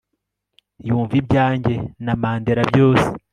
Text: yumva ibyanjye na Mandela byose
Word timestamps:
yumva 0.87 1.13
ibyanjye 1.21 1.73
na 2.05 2.13
Mandela 2.21 2.61
byose 2.69 3.07